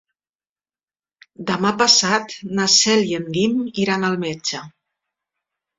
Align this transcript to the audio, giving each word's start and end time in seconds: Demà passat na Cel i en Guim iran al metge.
Demà 1.51 1.73
passat 1.83 2.35
na 2.61 2.67
Cel 2.79 3.07
i 3.13 3.17
en 3.21 3.31
Guim 3.37 3.61
iran 3.87 4.11
al 4.11 4.21
metge. 4.27 4.69